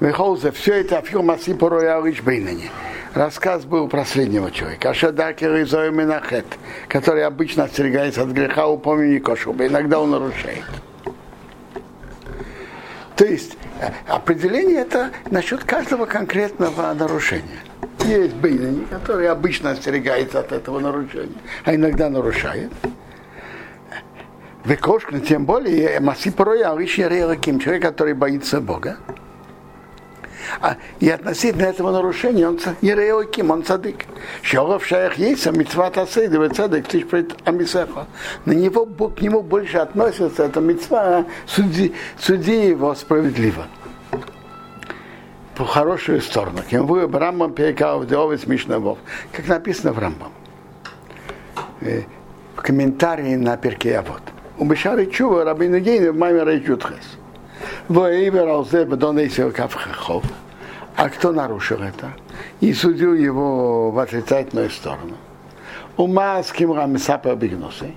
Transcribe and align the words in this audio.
Вехолзе, 0.00 0.52
все 0.52 0.80
это 0.80 0.98
афил 0.98 1.22
маси 1.22 1.54
пороялыч 1.54 2.22
бейнани. 2.22 2.70
Рассказ 3.14 3.64
был 3.64 3.88
про 3.88 4.04
среднего 4.04 4.50
человека. 4.50 4.90
Ашадакер 4.90 5.56
из 5.56 5.72
Минахет, 5.72 6.46
который 6.88 7.24
обычно 7.24 7.64
остерегается 7.64 8.22
от 8.22 8.28
греха, 8.28 8.68
упомяни 8.68 9.18
кошуба. 9.18 9.66
Иногда 9.66 9.98
он 10.00 10.10
нарушает. 10.10 10.64
То 13.16 13.24
есть 13.24 13.56
э, 13.80 13.90
определение 14.06 14.82
это 14.82 15.10
насчет 15.30 15.64
каждого 15.64 16.06
конкретного 16.06 16.94
нарушения. 16.94 17.58
Есть 18.04 18.36
бейнани, 18.36 18.84
который 18.84 19.28
обычно 19.28 19.70
остерегается 19.70 20.38
от 20.38 20.52
этого 20.52 20.78
нарушения, 20.78 21.34
а 21.64 21.74
иногда 21.74 22.08
нарушает. 22.08 22.70
Векошкин, 24.64 25.22
тем 25.22 25.46
более, 25.46 25.98
Маси 25.98 26.30
Пороя, 26.30 26.76
человек, 26.86 27.82
который 27.82 28.14
боится 28.14 28.60
Бога. 28.60 28.98
А, 30.60 30.76
и 30.98 31.08
относительно 31.08 31.64
этого 31.64 31.92
нарушения 31.92 32.48
он 32.48 32.58
Ереоким, 32.80 33.50
он 33.50 33.64
цадык. 33.64 34.06
Шоров 34.42 34.84
шаях 34.84 35.16
есть, 35.16 35.46
а 35.46 35.52
митцва 35.52 35.90
тасейда, 35.90 36.38
вы 36.38 36.48
цадык, 36.48 36.86
ты 36.88 37.26
амисеха. 37.44 38.06
На 38.44 38.52
него, 38.52 38.86
к 38.86 39.20
нему 39.20 39.42
больше 39.42 39.78
относится 39.78 40.44
эта 40.44 40.60
митцва, 40.60 41.24
суди, 41.46 41.94
суди 42.18 42.68
его 42.68 42.94
справедливо. 42.94 43.66
По 45.54 45.64
хорошую 45.64 46.20
сторону. 46.20 46.58
Кем 46.68 46.86
вы 46.86 47.06
Рамбам 47.08 47.52
перекал 47.52 48.00
в 48.00 48.46
Мишнавов, 48.46 48.98
как 49.32 49.46
написано 49.46 49.92
в 49.92 49.98
Рамбам. 49.98 50.32
Э, 51.80 52.02
в 52.56 52.62
комментарии 52.62 53.36
на 53.36 53.56
перке 53.56 54.00
вот. 54.00 54.22
У 54.58 54.64
Бешары 54.64 55.06
Чува 55.06 55.44
Рабину 55.44 55.78
Гейна 55.78 56.12
в 56.12 56.16
Маме 56.16 56.44
Рейчутхес. 56.44 57.18
А 60.98 61.08
кто 61.10 61.30
нарушил 61.30 61.80
это? 61.80 62.12
И 62.60 62.72
судил 62.72 63.14
его 63.14 63.92
в 63.92 63.98
отрицательную 64.00 64.68
сторону. 64.68 65.16
Ума 65.96 66.42
с 66.42 66.50
кем 66.50 66.72
Рамисапа 66.72 67.36
Бигнусы. 67.36 67.94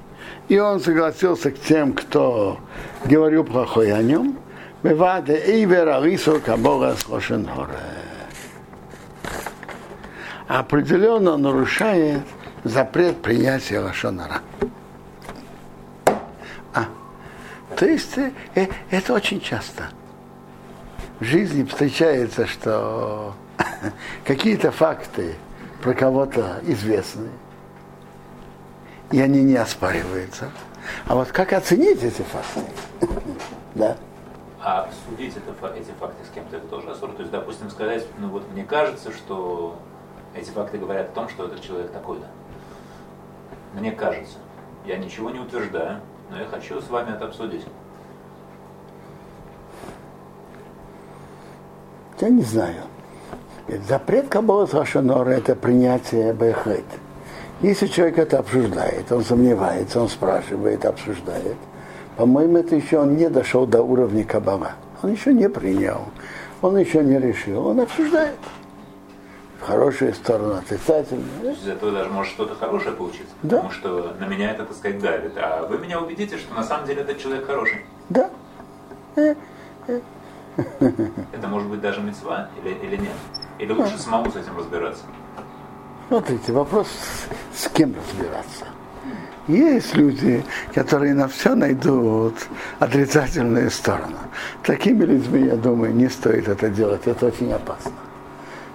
И 0.49 0.59
он 0.59 0.79
согласился 0.79 1.49
к 1.49 1.59
тем, 1.59 1.93
кто 1.93 2.59
говорил 3.05 3.43
плохое 3.43 3.95
о 3.95 4.03
нем. 4.03 4.37
Беваде 4.83 5.33
Эйвер 5.33 5.89
Алису 5.89 6.39
Кабора 6.45 6.93
Схошенхоре. 6.93 7.73
Определенно 10.47 11.37
нарушает 11.37 12.21
запрет 12.63 13.19
принятия 13.23 13.79
Лашонара. 13.79 14.41
То 17.75 17.87
есть 17.87 18.15
э, 18.15 18.67
это 18.91 19.13
очень 19.13 19.41
часто. 19.41 19.89
В 21.21 21.23
жизни 21.23 21.63
встречается, 21.63 22.47
что 22.47 23.35
какие-то 24.25 24.71
факты 24.71 25.35
про 25.83 25.93
кого-то 25.93 26.61
известны, 26.63 27.29
и 29.11 29.21
они 29.21 29.43
не 29.43 29.55
оспариваются. 29.55 30.49
А 31.05 31.13
вот 31.13 31.27
как 31.27 31.53
оценить 31.53 32.01
эти 32.01 32.23
факты? 32.23 32.61
да. 33.75 33.97
А 34.59 34.89
судить 35.07 35.35
это, 35.37 35.75
эти 35.75 35.91
факты 35.99 36.25
с 36.25 36.33
кем-то 36.33 36.57
это 36.57 36.65
тоже 36.65 36.89
осур? 36.89 37.11
То 37.11 37.19
есть, 37.19 37.31
допустим, 37.31 37.69
сказать, 37.69 38.03
ну 38.17 38.29
вот 38.29 38.51
мне 38.53 38.63
кажется, 38.63 39.11
что 39.11 39.77
эти 40.33 40.49
факты 40.49 40.79
говорят 40.79 41.09
о 41.09 41.13
том, 41.13 41.29
что 41.29 41.45
этот 41.45 41.61
человек 41.61 41.91
такой-то. 41.91 42.25
Мне 43.75 43.91
кажется. 43.91 44.39
Я 44.87 44.97
ничего 44.97 45.29
не 45.29 45.39
утверждаю 45.39 46.01
но 46.31 46.39
я 46.39 46.45
хочу 46.45 46.81
с 46.81 46.89
вами 46.89 47.13
это 47.13 47.25
обсудить. 47.25 47.65
Я 52.21 52.29
не 52.29 52.43
знаю. 52.43 52.83
Запрет 53.87 54.29
Каббала 54.29 54.67
Сашанора– 54.67 55.29
это 55.31 55.55
принятие 55.55 56.33
Бехет. 56.33 56.85
Если 57.61 57.87
человек 57.87 58.19
это 58.19 58.39
обсуждает, 58.39 59.11
он 59.11 59.23
сомневается, 59.23 60.01
он 60.01 60.07
спрашивает, 60.07 60.85
обсуждает, 60.85 61.57
по-моему, 62.17 62.57
это 62.57 62.75
еще 62.75 62.99
он 62.99 63.15
не 63.15 63.29
дошел 63.29 63.65
до 63.65 63.81
уровня 63.81 64.23
Каббала. 64.23 64.73
Он 65.01 65.11
еще 65.11 65.33
не 65.33 65.49
принял, 65.49 66.01
он 66.61 66.77
еще 66.77 67.03
не 67.03 67.17
решил, 67.17 67.67
он 67.67 67.79
обсуждает 67.79 68.37
в 69.59 69.65
хорошую 69.65 70.13
сторону, 70.13 70.55
отрицательную. 70.55 71.53
Из 71.53 71.67
этого 71.67 71.91
даже 71.91 72.09
может 72.09 72.33
что-то 72.33 72.55
хорошее 72.55 72.95
получиться. 72.95 73.33
Да. 73.41 73.57
Потому 73.57 73.73
что 73.73 74.15
на 74.19 74.25
меня 74.25 74.51
это, 74.51 74.65
так 74.65 74.75
сказать, 74.75 74.99
давит. 74.99 75.33
А 75.37 75.65
вы 75.67 75.77
меня 75.77 75.99
убедите, 75.99 76.37
что 76.37 76.53
на 76.53 76.63
самом 76.63 76.85
деле 76.85 77.01
этот 77.01 77.19
человек 77.19 77.45
хороший. 77.45 77.85
Да. 78.09 78.29
Это 81.31 81.47
может 81.47 81.69
быть 81.69 81.81
даже 81.81 82.01
мецва 82.01 82.49
или, 82.61 82.73
или 82.73 82.97
нет? 82.97 83.15
Или 83.59 83.71
лучше 83.71 83.97
самому 83.97 84.31
с 84.31 84.35
этим 84.35 84.57
разбираться? 84.57 85.03
Смотрите, 86.07 86.51
вопрос, 86.51 86.87
с 87.55 87.67
кем 87.69 87.95
разбираться. 87.95 88.65
Есть 89.47 89.95
люди, 89.95 90.43
которые 90.73 91.13
на 91.13 91.27
все 91.27 91.55
найдут 91.55 92.35
отрицательную 92.79 93.71
сторону. 93.71 94.17
Такими 94.63 95.03
людьми, 95.03 95.47
я 95.47 95.55
думаю, 95.55 95.93
не 95.95 96.09
стоит 96.09 96.47
это 96.47 96.69
делать. 96.69 97.01
Это 97.05 97.25
очень 97.25 97.51
опасно. 97.51 97.91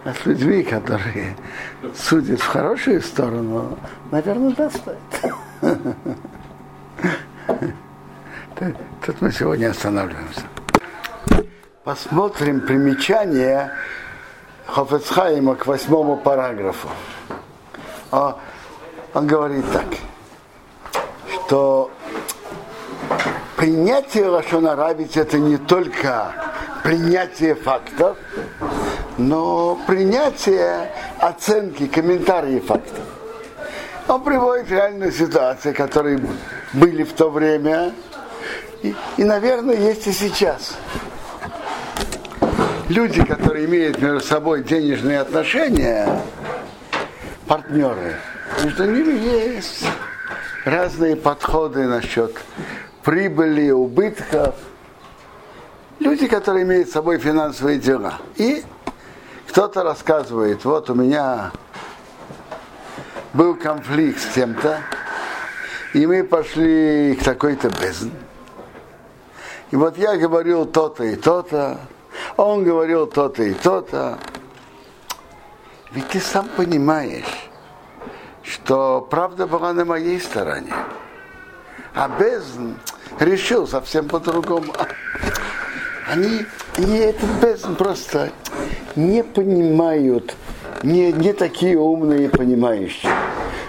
А 0.04 0.12
с 0.12 0.26
людьми, 0.26 0.62
которые 0.62 1.36
судят 1.94 2.40
в 2.40 2.46
хорошую 2.46 3.00
сторону, 3.00 3.78
наверное, 4.10 4.54
да, 4.56 4.70
стоит. 4.70 4.98
Тут 9.04 9.20
мы 9.20 9.30
сегодня 9.32 9.70
останавливаемся. 9.70 10.42
Посмотрим 11.86 12.62
примечание 12.62 13.70
Хофецхайма 14.66 15.54
к 15.54 15.68
восьмому 15.68 16.16
параграфу. 16.16 16.88
А 18.10 18.40
он 19.14 19.28
говорит 19.28 19.64
так, 19.72 19.84
что 21.30 21.92
принятие 23.56 24.26
Лашона 24.26 24.74
Рабить 24.74 25.16
это 25.16 25.38
не 25.38 25.58
только 25.58 26.32
принятие 26.82 27.54
фактов, 27.54 28.16
но 29.16 29.78
принятие 29.86 30.90
оценки, 31.20 31.86
комментарии 31.86 32.58
фактов. 32.58 33.04
Он 34.08 34.24
приводит 34.24 34.68
реальные 34.70 35.12
ситуации, 35.12 35.72
которые 35.72 36.18
были 36.72 37.04
в 37.04 37.12
то 37.12 37.30
время, 37.30 37.92
и, 38.82 38.92
и, 39.18 39.22
наверное, 39.22 39.76
есть 39.76 40.08
и 40.08 40.12
сейчас. 40.12 40.74
Люди, 42.88 43.24
которые 43.24 43.64
имеют 43.64 44.00
между 44.00 44.20
собой 44.20 44.62
денежные 44.62 45.18
отношения, 45.18 46.22
партнеры, 47.48 48.14
между 48.62 48.84
ними 48.84 49.18
есть 49.18 49.84
разные 50.64 51.16
подходы 51.16 51.88
насчет 51.88 52.36
прибыли, 53.02 53.70
убытков. 53.70 54.54
Люди, 55.98 56.28
которые 56.28 56.64
имеют 56.64 56.88
с 56.88 56.92
собой 56.92 57.18
финансовые 57.18 57.80
дела. 57.80 58.20
И 58.36 58.62
кто-то 59.48 59.82
рассказывает, 59.82 60.64
вот 60.64 60.88
у 60.88 60.94
меня 60.94 61.50
был 63.32 63.56
конфликт 63.56 64.20
с 64.20 64.34
тем-то, 64.34 64.80
и 65.92 66.06
мы 66.06 66.22
пошли 66.22 67.16
к 67.16 67.24
такой-то 67.24 67.68
бездн. 67.68 68.10
И 69.72 69.76
вот 69.76 69.98
я 69.98 70.16
говорил 70.16 70.66
то-то 70.66 71.02
и 71.02 71.16
то-то, 71.16 71.80
он 72.36 72.64
говорил 72.64 73.06
то-то 73.06 73.42
и 73.42 73.54
то-то. 73.54 74.18
Ведь 75.92 76.08
ты 76.08 76.20
сам 76.20 76.48
понимаешь, 76.56 77.50
что 78.42 79.06
правда 79.08 79.46
была 79.46 79.72
на 79.72 79.84
моей 79.84 80.20
стороне. 80.20 80.72
А 81.94 82.08
бездн 82.08 82.72
решил 83.20 83.66
совсем 83.66 84.08
по-другому. 84.08 84.74
Они, 86.08 86.44
они 86.76 86.98
этот 86.98 87.30
бездн 87.42 87.74
просто 87.74 88.30
не 88.94 89.24
понимают, 89.24 90.34
не, 90.82 91.12
не 91.12 91.32
такие 91.32 91.78
умные 91.78 92.26
и 92.26 92.28
понимающие. 92.28 93.12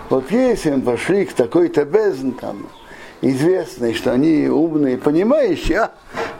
Вот 0.09 0.31
если 0.31 0.71
им 0.71 0.81
пошли 0.81 1.25
к 1.25 1.33
такой-то 1.33 1.85
бездн, 1.85 2.31
там, 2.31 2.67
известный, 3.21 3.93
что 3.93 4.11
они 4.11 4.47
умные 4.47 4.95
и 4.95 4.97
понимающие, 4.97 5.79
а, 5.79 5.91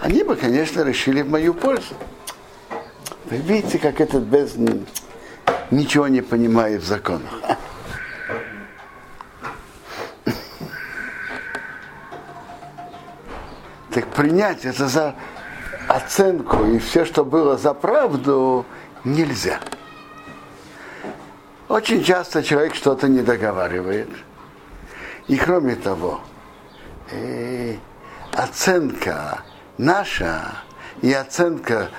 они 0.08 0.24
бы, 0.24 0.38
конечно, 0.38 0.84
решили 0.84 1.22
в 1.22 1.30
мою 1.30 1.54
пользу. 1.54 1.94
Вы 3.26 3.38
видите, 3.38 3.78
как 3.78 4.00
этот 4.00 4.24
бездн 4.24 4.86
ничего 5.70 6.08
не 6.08 6.22
понимает 6.22 6.82
в 6.82 6.88
законах. 6.88 7.30
Так 13.92 14.08
принять 14.16 14.64
это 14.64 14.88
за 14.88 15.16
оценку 15.90 16.64
и 16.64 16.80
все, 16.80 17.04
что 17.04 17.26
было 17.26 17.58
за 17.58 17.74
правду, 17.74 18.66
нельзя. 19.04 19.60
Очень 21.68 22.02
часто 22.02 22.44
человек 22.44 22.76
что-то 22.76 23.10
не 23.10 23.20
договаривает. 23.20 24.10
И 25.28 25.36
кроме 25.36 25.76
того, 25.76 26.22
э, 27.12 27.76
оценка 28.32 29.44
наша 29.78 30.64
и 31.02 31.14
оценка 31.14 31.90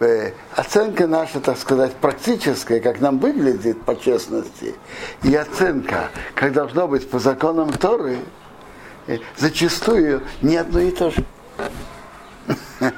э, 0.00 0.32
оценка 0.56 1.06
наша, 1.06 1.40
так 1.40 1.58
сказать, 1.58 1.94
практическая, 1.94 2.80
как 2.80 3.00
нам 3.00 3.18
выглядит 3.18 3.82
по 3.82 3.98
честности, 3.98 4.74
и 5.22 5.34
оценка, 5.34 6.10
как 6.34 6.52
должно 6.52 6.88
быть 6.88 7.08
по 7.08 7.18
законам 7.18 7.72
Торы, 7.72 8.18
э, 9.06 9.18
зачастую 9.36 10.22
не 10.42 10.56
одно 10.56 10.80
и 10.80 10.90
то 10.90 11.10
же. 11.10 11.24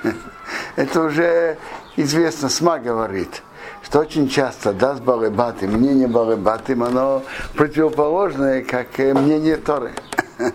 Это 0.76 1.02
уже 1.02 1.58
известно, 1.96 2.48
СМА 2.48 2.78
говорит, 2.78 3.42
что 3.82 4.00
очень 4.00 4.28
часто 4.28 4.72
даст 4.72 5.02
Барыбатым, 5.02 5.72
мнение 5.72 6.08
Барыбатым, 6.08 6.82
оно 6.82 7.22
противоположное, 7.54 8.64
как 8.64 8.98
мнение 8.98 9.56
Торы. 9.56 9.92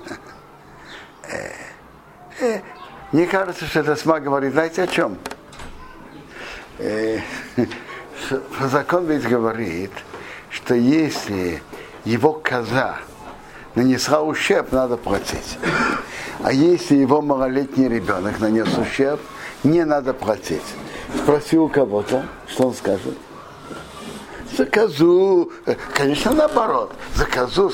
Мне 3.12 3.26
кажется, 3.26 3.66
что 3.66 3.80
это 3.80 3.96
СМА 3.96 4.20
говорит, 4.20 4.54
знаете 4.54 4.84
о 4.84 4.88
чем? 4.88 5.18
Закон 8.72 9.06
ведь 9.08 9.28
говорит, 9.28 9.92
что 10.52 10.76
если 10.76 11.64
его 12.06 12.34
коза 12.34 12.98
нанесла 13.74 14.22
ущерб, 14.22 14.72
надо 14.72 14.96
платить. 14.96 15.58
А 16.44 16.54
если 16.54 16.96
его 16.96 17.22
малолетний 17.22 17.88
ребенок 17.88 18.40
нанес 18.40 18.68
ущерб, 18.78 19.20
не 19.64 19.84
надо 19.86 20.14
платить. 20.14 20.62
Спроси 21.18 21.58
у 21.58 21.68
кого-то, 21.68 22.26
что 22.48 22.68
он 22.68 22.76
скажет. 22.76 23.18
За 24.56 24.66
козу, 24.66 25.52
конечно, 25.94 26.32
наоборот, 26.32 26.94
за 27.16 27.26
козу, 27.26 27.72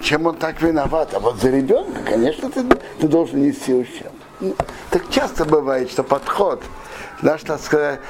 чем 0.00 0.26
он 0.26 0.36
так 0.36 0.60
виноват, 0.62 1.14
а 1.14 1.20
вот 1.20 1.40
за 1.40 1.50
ребенка, 1.50 2.00
конечно, 2.04 2.50
ты, 2.50 2.64
ты 3.00 3.08
должен 3.08 3.42
нести 3.42 3.74
ущерб. 3.74 4.12
Ну, 4.40 4.54
так 4.90 5.08
часто 5.10 5.44
бывает, 5.44 5.90
что 5.90 6.02
подход 6.02 6.62
наш, 7.22 7.42
так 7.42 7.60
сказать, 7.60 8.00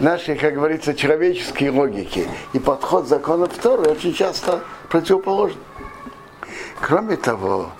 нашей, 0.00 0.36
как 0.36 0.54
говорится, 0.54 0.94
человеческой 0.94 1.70
логики 1.70 2.28
и 2.52 2.58
подход 2.58 3.08
закона 3.08 3.46
Торы 3.46 3.90
очень 3.90 4.14
часто 4.14 4.62
противоположен. 4.88 5.58
Кроме 6.80 7.16
того, 7.16 7.70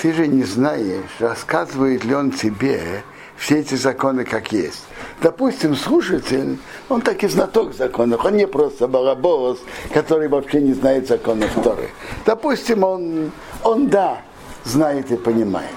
ты 0.00 0.12
же 0.12 0.26
не 0.26 0.44
знаешь, 0.44 1.10
рассказывает 1.18 2.04
ли 2.04 2.14
он 2.14 2.30
тебе 2.30 3.02
все 3.36 3.60
эти 3.60 3.74
законы 3.74 4.24
как 4.24 4.52
есть. 4.52 4.84
Допустим, 5.22 5.74
слушатель, 5.76 6.58
он 6.88 7.00
так 7.00 7.22
и 7.22 7.28
знаток 7.28 7.74
законов, 7.74 8.24
он 8.24 8.36
не 8.36 8.46
просто 8.46 8.88
балабос, 8.88 9.58
который 9.92 10.28
вообще 10.28 10.60
не 10.60 10.74
знает 10.74 11.08
законов 11.08 11.50
Торы. 11.62 11.88
Допустим, 12.26 12.84
он, 12.84 13.30
он 13.62 13.88
да, 13.88 14.18
знает 14.64 15.10
и 15.12 15.16
понимает. 15.16 15.70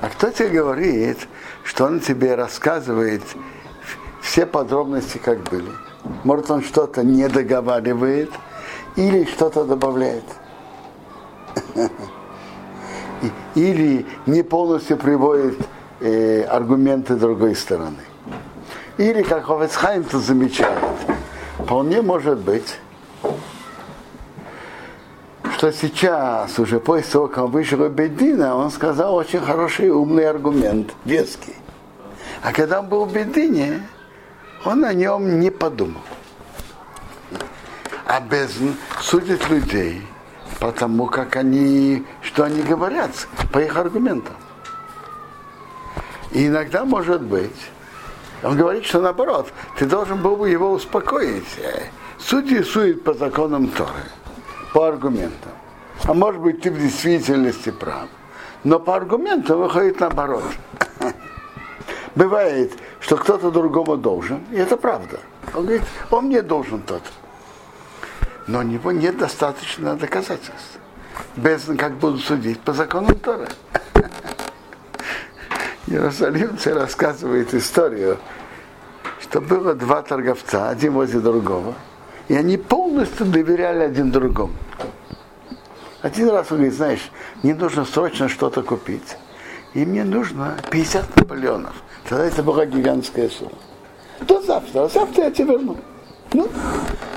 А 0.00 0.08
кто 0.08 0.30
тебе 0.30 0.48
говорит, 0.48 1.18
что 1.64 1.86
он 1.86 2.00
тебе 2.00 2.34
рассказывает 2.34 3.22
все 4.20 4.46
подробности, 4.46 5.18
как 5.18 5.42
были? 5.44 5.70
Может, 6.24 6.50
он 6.50 6.62
что-то 6.62 7.02
не 7.02 7.28
договаривает 7.28 8.30
или 8.96 9.24
что-то 9.24 9.64
добавляет? 9.64 10.24
Или 13.56 14.06
не 14.26 14.42
полностью 14.42 14.96
приводит 14.96 15.58
э, 16.00 16.42
аргументы 16.42 17.16
другой 17.16 17.56
стороны. 17.56 18.04
Или, 18.98 19.22
как 19.22 19.44
Ховецхайм 19.44 20.02
тут 20.02 20.24
замечает, 20.24 20.76
вполне 21.60 22.02
может 22.02 22.38
быть, 22.38 22.78
что 25.56 25.72
сейчас, 25.72 26.58
уже 26.58 26.80
после 26.80 27.12
того, 27.12 27.28
как 27.28 27.44
вышел 27.48 27.88
Бедина, 27.88 28.56
он 28.56 28.72
сказал 28.72 29.14
очень 29.14 29.40
хороший 29.40 29.90
умный 29.90 30.28
аргумент, 30.28 30.92
веский. 31.04 31.54
А 32.42 32.52
когда 32.52 32.80
он 32.80 32.88
был 32.88 33.04
в 33.04 33.12
Бедине, 33.12 33.86
он 34.64 34.84
о 34.84 34.92
нем 34.92 35.38
не 35.38 35.50
подумал. 35.50 36.02
Обязан 38.04 38.74
судить 39.00 39.48
людей, 39.48 40.02
потому 40.58 41.06
как 41.06 41.36
они, 41.36 42.04
что 42.20 42.42
они 42.42 42.62
говорят, 42.62 43.28
по 43.52 43.60
их 43.60 43.76
аргументам. 43.76 44.34
И 46.32 46.48
иногда 46.48 46.84
может 46.84 47.22
быть, 47.22 47.54
он 48.42 48.56
говорит, 48.56 48.84
что 48.84 49.00
наоборот, 49.00 49.52
ты 49.76 49.86
должен 49.86 50.22
был 50.22 50.36
бы 50.36 50.48
его 50.48 50.70
успокоить. 50.72 51.44
Судьи 52.18 52.62
сует 52.62 53.04
по 53.04 53.14
законам 53.14 53.68
Торы, 53.68 53.90
по 54.72 54.88
аргументам. 54.88 55.52
А 56.04 56.14
может 56.14 56.40
быть, 56.40 56.60
ты 56.60 56.70
в 56.70 56.78
действительности 56.78 57.70
прав. 57.70 58.08
Но 58.64 58.78
по 58.78 58.96
аргументам 58.96 59.60
выходит 59.60 60.00
наоборот. 60.00 60.44
Бывает, 62.14 62.72
что 63.00 63.16
кто-то 63.16 63.50
другому 63.50 63.96
должен, 63.96 64.44
и 64.50 64.56
это 64.56 64.76
правда. 64.76 65.20
Он 65.54 65.64
говорит, 65.64 65.82
он 66.10 66.26
мне 66.26 66.42
должен 66.42 66.82
тот. 66.82 67.02
Но 68.46 68.60
у 68.60 68.62
него 68.62 68.92
нет 68.92 69.18
достаточно 69.18 69.94
доказательств. 69.94 70.78
Без, 71.36 71.64
как 71.78 71.94
будут 71.98 72.22
судить 72.22 72.60
по 72.60 72.72
законам 72.72 73.18
Торы. 73.18 73.48
Иерусалимцы 75.90 76.74
рассказывает 76.74 77.54
историю, 77.54 78.18
что 79.22 79.40
было 79.40 79.74
два 79.74 80.02
торговца, 80.02 80.68
один 80.68 80.92
возле 80.92 81.20
другого, 81.20 81.74
и 82.28 82.34
они 82.34 82.58
полностью 82.58 83.24
доверяли 83.24 83.84
один 83.84 84.10
другому. 84.10 84.52
Один 86.02 86.28
раз 86.28 86.48
он 86.50 86.58
говорит, 86.58 86.74
знаешь, 86.74 87.10
мне 87.42 87.54
нужно 87.54 87.86
срочно 87.86 88.28
что-то 88.28 88.62
купить, 88.62 89.16
и 89.72 89.86
мне 89.86 90.04
нужно 90.04 90.58
50 90.70 91.16
Наполеонов. 91.16 91.74
Тогда 92.06 92.26
это 92.26 92.42
была 92.42 92.66
гигантская 92.66 93.30
сумма. 93.30 93.52
То 94.26 94.42
завтра, 94.42 94.88
завтра 94.88 95.24
я 95.24 95.30
тебе 95.30 95.52
верну. 95.52 95.78
Ну, 96.34 96.48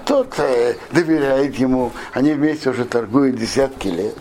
тот 0.05 0.33
э, 0.39 0.75
доверяет 0.91 1.55
ему, 1.55 1.91
они 2.13 2.31
вместе 2.31 2.69
уже 2.69 2.85
торгуют 2.85 3.35
десятки 3.35 3.89
лет, 3.89 4.15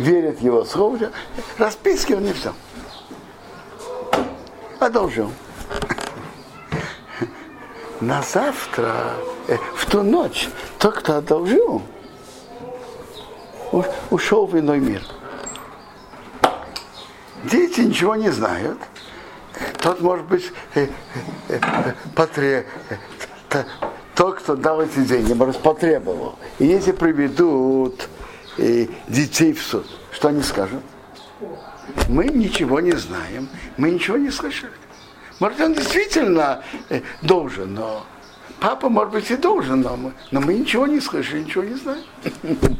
верят 0.00 0.40
его 0.40 0.64
слову, 0.64 0.98
расписки 1.58 2.14
он 2.14 2.24
не 2.24 2.32
все 2.32 2.52
одолжил. 4.82 5.30
На 8.00 8.22
завтра, 8.22 9.14
э, 9.46 9.56
в 9.76 9.86
ту 9.86 10.02
ночь, 10.02 10.48
тот, 10.78 10.94
кто 10.94 11.16
одолжил, 11.16 11.82
ушел 14.10 14.46
в 14.46 14.58
иной 14.58 14.80
мир. 14.80 15.02
Дети 17.44 17.80
ничего 17.80 18.16
не 18.16 18.30
знают. 18.30 18.78
Тот, 19.80 20.00
может 20.00 20.26
быть, 20.26 20.50
э, 20.74 20.88
э, 21.48 21.60
потре... 22.14 22.66
тот, 24.14 24.38
кто 24.38 24.56
дал 24.56 24.80
эти 24.80 25.00
деньги, 25.00 25.34
может, 25.34 25.58
потребовал. 25.58 26.36
И 26.58 26.66
если 26.66 26.92
приведут 26.92 28.08
детей 29.08 29.52
в 29.52 29.62
суд, 29.62 29.86
что 30.12 30.28
они 30.28 30.42
скажут? 30.42 30.82
Мы 32.08 32.26
ничего 32.28 32.80
не 32.80 32.92
знаем, 32.92 33.48
мы 33.76 33.90
ничего 33.90 34.16
не 34.16 34.30
слышали. 34.30 34.72
Может, 35.38 35.60
он 35.60 35.74
действительно 35.74 36.62
э, 36.90 37.00
должен, 37.22 37.74
но 37.74 38.04
папа, 38.60 38.88
может 38.88 39.12
быть, 39.14 39.30
и 39.30 39.36
должен, 39.36 39.80
но 39.80 39.96
мы, 39.96 40.12
но 40.30 40.40
мы 40.40 40.54
ничего 40.54 40.86
не 40.86 41.00
слышали, 41.00 41.40
ничего 41.40 41.64
не 41.64 41.74
знаем. 41.74 42.04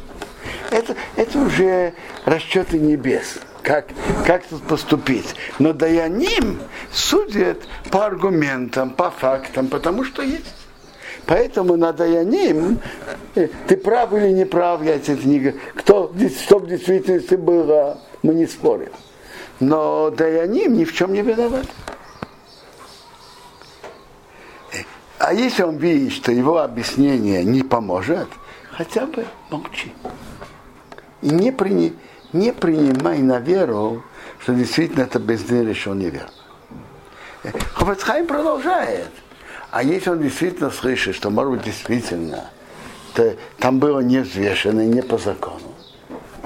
Это, 0.71 0.95
это 1.17 1.37
уже 1.37 1.93
расчеты 2.25 2.79
небес, 2.79 3.39
как, 3.61 3.87
как 4.25 4.45
тут 4.45 4.63
поступить. 4.63 5.35
Но 5.59 5.73
Даяним 5.73 6.59
судят 6.91 7.61
по 7.91 8.05
аргументам, 8.05 8.91
по 8.91 9.11
фактам, 9.11 9.67
потому 9.67 10.03
что 10.03 10.21
есть. 10.23 10.55
Поэтому 11.25 11.75
на 11.75 11.91
Даяним, 11.91 12.79
э, 13.35 13.49
ты 13.67 13.77
прав 13.77 14.13
или 14.13 14.31
не 14.31 14.45
прав, 14.45 14.83
я 14.83 14.97
тебе 14.97 15.23
не 15.23 15.39
говорю, 15.39 15.59
кто, 15.75 16.11
что 16.43 16.59
в 16.59 16.67
действительности 16.67 17.35
было, 17.35 17.99
мы 18.23 18.33
не 18.33 18.47
спорим 18.47 18.91
но 19.61 20.09
Даяним 20.09 20.73
ни 20.73 20.83
в 20.83 20.93
чем 20.93 21.13
не 21.13 21.21
виноват. 21.21 21.67
А 25.19 25.33
если 25.33 25.61
он 25.61 25.77
видит, 25.77 26.13
что 26.13 26.31
его 26.31 26.57
объяснение 26.57 27.43
не 27.43 27.61
поможет, 27.61 28.27
хотя 28.71 29.05
бы 29.05 29.23
молчи. 29.51 29.93
И 31.21 31.29
не, 31.29 31.51
прини, 31.51 31.93
не 32.33 32.51
принимай 32.51 33.19
на 33.19 33.37
веру, 33.37 34.03
что 34.39 34.55
действительно 34.55 35.03
это 35.03 35.19
безделье 35.19 35.69
решил 35.69 35.93
неверно. 35.93 36.31
Хофецхайм 37.73 38.25
продолжает. 38.25 39.11
А 39.69 39.83
если 39.83 40.09
он 40.09 40.23
действительно 40.23 40.71
слышит, 40.71 41.15
что, 41.15 41.29
может 41.29 41.53
быть, 41.53 41.63
действительно, 41.63 42.49
то 43.13 43.35
там 43.59 43.77
было 43.77 43.99
не 43.99 44.19
взвешено, 44.19 44.81
не 44.81 45.03
по 45.03 45.19
закону, 45.19 45.75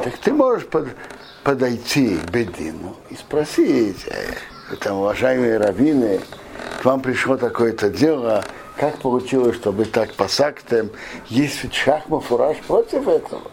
так 0.04 0.18
ты 0.18 0.34
можешь 0.34 0.68
под, 0.68 0.90
подойти 1.46 2.18
к 2.18 2.32
Бедину 2.32 2.98
и 3.12 3.16
спросить, 3.16 4.04
э, 4.08 4.76
там, 4.82 4.98
уважаемые 4.98 5.58
раввины, 5.58 6.20
к 6.82 6.84
вам 6.84 7.02
пришло 7.02 7.38
такое-то 7.38 7.90
дело, 7.90 8.44
как 8.76 8.98
получилось, 8.98 9.56
чтобы 9.56 9.86
так 9.86 10.12
по 10.16 10.28
есть 11.28 11.64
ведь 11.64 11.74
шахма, 11.76 12.20
фураж 12.20 12.58
против 12.68 13.08
этого? 13.08 13.44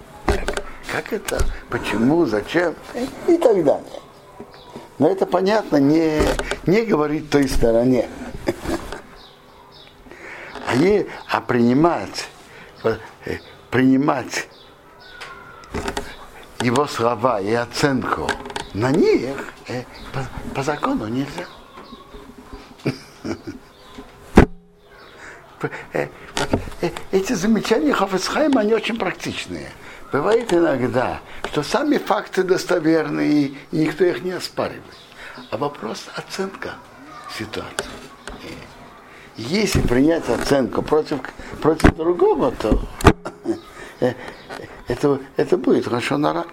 Как, 0.91 1.13
это? 1.13 1.39
Почему? 1.69 2.25
Зачем? 2.25 2.75
И 3.29 3.37
так 3.37 3.63
далее. 3.63 4.01
Но 4.99 5.11
это 5.11 5.27
понятно, 5.27 5.77
не, 5.77 6.21
не 6.67 6.83
говорить 6.83 7.31
той 7.31 7.47
стороне. 7.47 8.09
А, 10.67 10.75
е, 10.77 11.07
а 11.29 11.41
принимать, 11.43 12.29
э, 12.85 12.97
принимать 13.71 14.49
его 16.63 16.87
слова 16.87 17.41
и 17.41 17.53
оценку 17.53 18.31
на 18.75 18.91
них 18.91 19.37
э, 19.69 19.83
по, 20.13 20.55
по 20.55 20.63
закону 20.63 21.09
нельзя. 21.09 21.47
Э, 25.93 26.09
эти 27.13 27.35
замечания 27.35 27.93
Хофицхайма, 27.93 28.63
они 28.63 28.75
очень 28.75 28.99
практичные. 28.99 29.69
Бывает 30.11 30.53
иногда, 30.53 31.21
что 31.45 31.63
сами 31.63 31.99
факты 31.99 32.43
достоверные, 32.43 33.31
и 33.31 33.57
никто 33.71 34.05
их 34.05 34.23
не 34.23 34.33
оспаривает. 34.33 34.83
А 35.53 35.57
вопрос 35.57 36.09
оценка 36.17 36.75
ситуации. 37.39 37.87
Если 39.37 39.81
принять 39.81 40.29
оценку 40.29 40.83
против, 40.83 41.21
против 41.61 41.95
другого, 41.95 42.51
то 42.51 42.83
это, 44.89 45.21
это 45.37 45.57
будет 45.57 45.85
хорошо 45.85 46.19
на 46.19 46.45